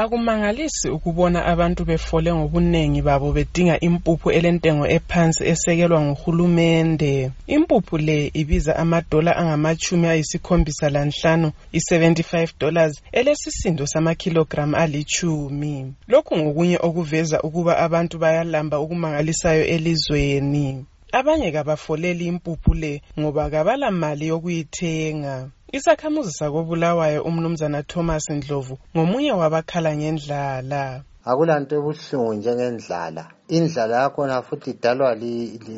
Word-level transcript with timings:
Akumangalisi 0.00 0.88
ukubona 0.96 1.38
abantu 1.52 1.84
befole 1.84 2.28
ngobuningi 2.34 3.00
babo 3.08 3.28
bedinga 3.36 3.76
impuphu 3.86 4.28
elentengo 4.38 4.86
ephansi 4.96 5.42
esekelwa 5.52 6.00
nguhulumende. 6.06 7.30
Impuphu 7.46 7.94
le 8.06 8.30
ibiza 8.40 8.72
amadola 8.82 9.36
angamachumi 9.40 10.06
ayisikhombisa 10.08 10.86
lanhlanu, 10.90 11.48
i-75 11.78 12.48
dollars, 12.60 12.94
elesisindo 13.12 13.86
samakhilogramu 13.86 14.76
alichumi. 14.76 15.94
Lokhu 16.08 16.36
ngokunye 16.38 16.78
okuveza 16.82 17.36
ukuba 17.46 17.78
abantu 17.78 18.18
bayalamba 18.18 18.76
okumangalisayo 18.78 19.64
elizweni. 19.74 20.84
Abanye 21.12 21.52
kabafoleli 21.52 22.26
impuphu 22.26 22.74
le 22.74 23.02
ngoba 23.20 23.50
kabala 23.50 23.90
mali 23.90 24.26
yokuyithenga. 24.26 25.48
Isakhamuzi 25.78 26.32
sakobulawayo 26.38 27.20
umnumzana 27.28 27.82
Thomas 27.82 28.30
Ndlovu 28.30 28.74
ngomunye 28.94 29.32
wabakhala 29.40 29.90
ngendlala. 29.98 30.82
akulanto 31.30 31.72
ebuhlungu 31.78 32.32
njengendlala. 32.38 33.24
Indlala 33.56 33.94
yakhona 34.02 34.36
futhi 34.46 34.70
idalwa 34.74 35.10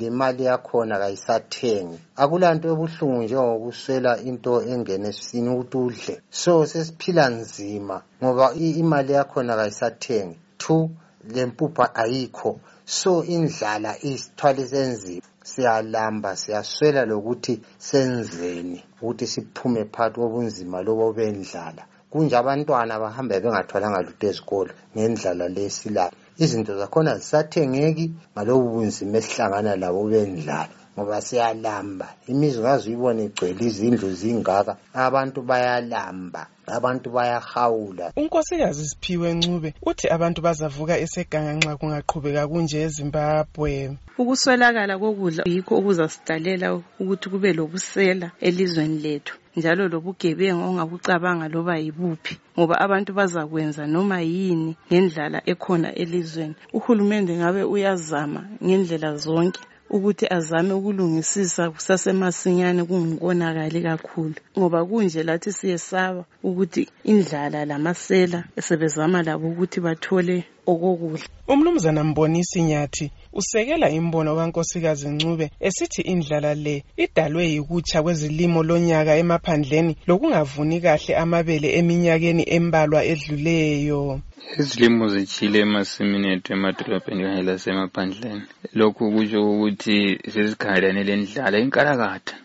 limali 0.00 0.42
yakhona 0.50 0.94
kayisathengi. 1.02 1.98
Akulanto 2.22 2.66
ebuhlungu 2.72 3.20
njengokuswela 3.22 4.12
into 4.28 4.52
engena 4.72 5.08
esisini 5.12 5.48
ukuthi 5.52 5.76
udle. 5.86 6.14
So 6.42 6.52
sesiphila 6.70 7.24
nzima 7.40 7.96
ngoba 8.20 8.46
imali 8.80 9.12
yakhona 9.18 9.52
kayisathengi. 9.58 10.36
Two 10.62 10.90
lempupha 11.34 11.86
ayikho. 12.02 12.50
So 12.84 13.24
indlala 13.34 13.90
isithwalise 14.10 14.80
nzima 14.92 15.28
siyalamba 15.50 16.30
siyaswela 16.40 17.02
lokuthi 17.10 17.54
senzeni 17.88 18.78
ukuthi 19.00 19.26
siphume 19.32 19.82
phakathi 19.94 20.16
kobunzima 20.20 20.76
lobo 20.86 21.06
bendlala 21.16 21.82
kunje 22.10 22.34
abantwana 22.36 22.94
bahamba 23.02 23.34
bengathwalanga 23.42 24.00
lutho 24.06 24.26
ezikolo 24.30 24.72
ngendlala 24.94 25.44
lesilayo 25.56 26.14
izinto 26.42 26.72
zakhona 26.80 27.12
zisathengeki 27.20 28.06
ngalobu 28.32 28.66
bunzima 28.74 29.16
esihlangana 29.20 29.72
labo 29.82 30.02
bendlala 30.12 30.74
ngoba 30.98 31.20
siyalamba. 31.26 32.08
Imizi 32.30 32.58
ngaze 32.60 32.84
uyibone 32.88 33.20
igcwele 33.24 33.62
izindlu 33.70 34.08
zingaka. 34.20 34.72
Abantu 35.06 35.38
bayalamba 35.48 36.42
abantu 36.76 37.10
bayahawula. 37.10 38.12
Unkosikazi 38.16 38.88
siphiwe 38.88 39.34
ncube 39.34 39.74
uthi 39.88 40.06
abantu 40.16 40.38
bazavuka 40.46 40.94
eseganga 41.04 41.52
nxa 41.56 41.76
kungaqhubeka 41.78 42.42
kunje 42.50 42.76
ezimbabwe. 42.86 43.72
Ukuswelakala 44.20 44.94
kokudla 45.02 45.42
yikho 45.52 45.72
okuzasidalela 45.78 46.66
ukuthi 47.00 47.26
kube 47.32 47.52
lobusela 47.58 48.28
elizweni 48.46 48.98
lethu 49.04 49.34
njalo 49.56 49.82
lobugebengu 49.92 50.62
ongabucabanga 50.68 51.46
loba 51.54 51.74
yibuphi 51.84 52.34
ngoba 52.56 52.74
abantu 52.84 53.10
bazakwenza 53.18 53.82
noma 53.86 54.18
yini 54.20 54.72
ngendlala 54.88 55.38
ekhona 55.52 55.88
elizweni. 56.02 56.54
Uhulumende 56.76 57.32
ngabe 57.40 57.62
uyazama 57.74 58.40
ngendlela 58.64 59.10
zonke. 59.24 59.60
Ukuthi 59.90 60.26
azame 60.30 60.72
ukulungisisa 60.74 61.70
kusasemasinyane 61.70 62.84
kungonakali 62.84 63.82
kakhulu. 63.82 64.34
Ngoba 64.58 64.84
kunje 64.84 65.22
lathi 65.22 65.52
siyesaba 65.52 66.24
ukuthi 66.42 66.88
indlala 67.04 67.64
lamasela 67.64 68.44
sebezama 68.66 69.22
labo 69.22 69.48
ukuthi 69.48 69.80
bathole 69.80 70.44
okokudla. 70.72 71.26
Umnumzana 71.52 72.04
mbonisi 72.04 72.62
nyathi 72.62 73.06
usekela 73.32 73.86
imbono 73.98 74.30
kankosikazi 74.36 75.08
ncube 75.08 75.46
esithi 75.66 76.02
indlala 76.12 76.54
le 76.64 76.76
idalwe 77.04 77.42
yikutsha 77.54 78.02
kwezilimo 78.04 78.60
lonyaka 78.68 79.12
emaphandleni 79.22 79.92
lokungavuni 80.08 80.76
kahle 80.84 81.12
amabele 81.22 81.68
eminyakeni 81.78 82.44
embalwa 82.56 83.00
edluleyo. 83.12 84.20
Izilimo 84.60 85.04
zitshile 85.12 85.58
emasimini 85.66 86.26
ethu 86.34 86.50
emadolobheni 86.56 87.22
kanye 87.24 87.42
lasemaphandleni. 87.48 88.42
Lokhu 88.78 89.02
kutsho 89.14 89.38
ukuthi 89.50 89.96
sesikhangelane 90.32 91.02
lendlala 91.08 91.56
inkalakatha. 91.64 92.36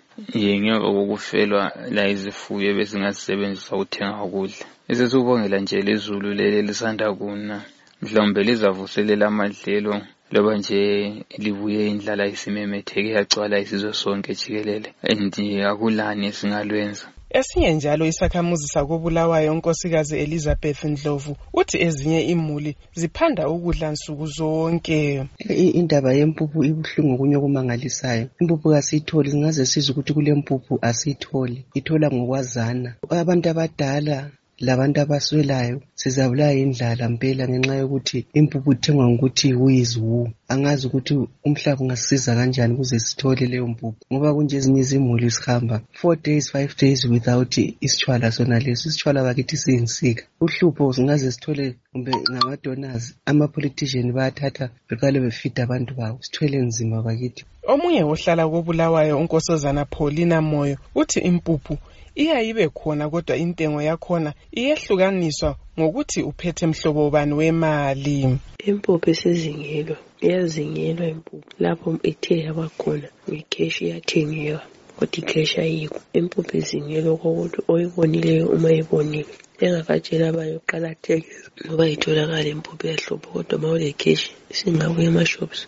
Ye 0.44 0.52
ngemva 0.62 0.88
kokufelwa 0.96 1.64
la 1.96 2.04
izifuyo 2.14 2.68
ebesingazisebenzisa 2.72 3.72
ukuthenga 3.76 4.24
ukudla. 4.28 4.66
Esesibongela 4.92 5.58
nje 5.60 5.82
lezulu 5.88 6.30
leli 6.38 6.60
lisanda 6.68 7.08
kuna. 7.20 7.58
Mhlawumbe 8.04 8.44
lizavuselela 8.48 9.26
amadlelo 9.28 9.94
loba 10.34 10.58
nje 10.58 10.80
libuye 11.44 11.82
indlala 11.92 12.24
isimemetheke 12.34 13.10
yagcwala 13.18 13.56
isizwe 13.64 13.94
sonke 14.02 14.32
jikelele. 14.40 14.90
And 15.10 15.34
akulani 15.72 16.26
esingalwenza? 16.32 17.06
Esinye 17.40 17.72
njalo 17.74 18.06
isakhamuzi 18.06 18.68
sakobulawayo 18.68 19.52
unkosikazi 19.54 20.16
elizabeth 20.24 20.84
ndlovu 20.84 21.36
uthi 21.60 21.78
ezinye 21.86 22.22
imuli 22.34 22.72
ziphanda 23.00 23.50
ukudla 23.50 23.88
nsuku 23.92 24.26
zonke. 24.38 25.00
Indaba 25.80 26.14
yempuphu 26.20 26.58
ibuhlungu 26.70 27.14
okunye 27.14 27.36
okumangalisayo 27.38 28.26
impuphu 28.42 28.68
kasiyitholi 28.74 29.32
singaze 29.32 29.66
sizwe 29.66 29.92
ukuthi 29.92 30.14
kulempuphu 30.14 30.74
asiyitholi. 30.90 31.58
Ithola 31.80 32.08
ngokwazana. 32.12 32.90
Abantu 33.22 33.46
abadala 33.50 34.18
labantu 34.60 35.02
abaswelayo 35.02 35.82
sizabulawa 35.96 36.52
yindlala 36.52 37.10
mpela 37.10 37.48
ngenxa 37.48 37.76
yokuthi 37.76 38.26
impuphu 38.34 38.72
ithengwa 38.74 39.06
ngokuthi 39.10 39.54
who 39.54 39.70
is 39.70 39.98
who. 39.98 40.30
Angazi 40.54 40.84
ukuthi 40.88 41.14
umhlaba 41.48 41.82
ungasisiza 41.84 42.36
kanjani 42.38 42.74
ukuze 42.74 43.00
sithole 43.06 43.46
leyo 43.52 43.68
mpuphu 43.74 44.02
ngoba 44.12 44.34
kunje 44.36 44.56
ezinye 44.58 44.82
izimuli 44.86 45.32
sihamba 45.38 45.76
four 46.00 46.16
days 46.28 46.52
five 46.56 46.72
days 46.82 47.00
without 47.06 47.54
isitshwala 47.86 48.32
sona 48.36 48.60
leso 48.66 48.84
isitshwala 48.90 49.24
bakithi 49.28 49.58
siyinsika 49.58 50.24
uhlupho 50.46 50.94
singaze 50.96 51.32
sithole 51.32 51.66
kumbe 51.92 52.12
ngama-donors 52.32 53.06
ama-politician 53.30 54.08
bayathatha 54.16 54.66
beqale 54.88 55.18
befida 55.26 55.60
abantu 55.64 55.92
babo 56.00 56.18
sithwele 56.26 56.58
nzima 56.68 57.02
bakithi. 57.06 57.44
Omunye 57.72 58.04
ohlala 58.04 58.44
kobulawayo 58.52 59.14
unkosazana 59.22 59.86
paulina 59.86 60.38
moyo 60.42 60.78
uthi 61.02 61.20
impuphu 61.30 61.78
iyayibe 62.22 62.70
khona 62.70 63.10
kodwa 63.10 63.36
intengo 63.44 63.82
yakhona 63.90 64.30
iyehlukaniswa 64.60 65.50
ngokuthi 65.78 66.20
uphethe 66.30 66.66
mhlobo 66.68 67.10
bani 67.10 67.34
wemali? 67.40 68.18
Impuphu 68.70 69.10
isizingelwa 69.14 69.98
iyazingelwa 70.26 71.06
impuphu. 71.14 71.50
Lapho 71.64 71.90
ithe 72.12 72.36
yabakhona 72.46 73.08
ikheshi 73.40 73.82
iyathengiwa 73.86 74.62
kodwa 74.98 75.18
ikheshi 75.22 75.58
ayikho. 75.66 76.00
Impuphu 76.20 76.58
izingelwa 76.62 77.14
kokuthi 77.22 77.60
oyibonileyo 77.74 78.46
uma 78.56 78.70
ibonile. 78.80 79.34
Engakatshela 79.64 80.26
abanye 80.30 80.56
uqala 80.62 80.88
athenge 80.94 81.28
ngoba 81.66 81.86
itholakala 81.96 82.48
impuphu 82.56 82.84
yahlupho 82.92 83.28
kodwa 83.34 83.56
ma 83.62 83.70
ulekheshi 83.76 84.30
singabuya 84.58 85.08
emashops 85.12 85.60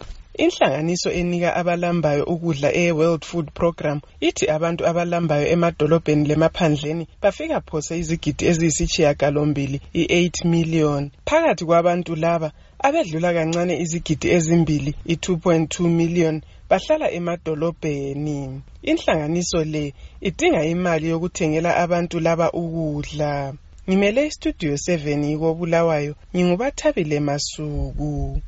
inhlanganiso 0.44 1.10
enika 1.12 1.56
abalambayo 1.56 2.24
ukudla 2.24 2.70
e-world 2.74 3.24
food 3.26 3.48
program 3.52 4.02
ithi 4.28 4.46
abantu 4.56 4.82
abalambayo 4.88 5.48
emadolobheni 5.48 6.28
lemaphandleni 6.30 7.08
bafika 7.22 7.62
phose 7.62 8.00
izigidi 8.00 8.46
eziyisitshiyagalombili 8.50 9.78
i-8 10.02 10.48
million. 10.54 11.12
Phakathi 11.26 11.66
kwabantu 11.66 12.16
laba 12.16 12.52
abedlula 12.80 13.34
kancane 13.34 13.74
izigidi 13.84 14.28
ezimbili 14.36 14.92
i-2.2 15.14 15.88
million 16.00 16.42
bahlala 16.70 17.08
emadolobheni. 17.18 18.62
Inhlanganiso 18.92 19.64
le 19.64 19.94
idinga 20.22 20.62
imali 20.74 21.10
yokuthengela 21.10 21.72
abantu 21.84 22.20
laba 22.20 22.48
ukudla. 22.52 23.54
Ngimele 23.88 24.28
istudio 24.28 24.74
7 24.74 25.24
yikobulawayo 25.30 26.16
ngingubathabile 26.36 27.20
masuku. 27.20 28.42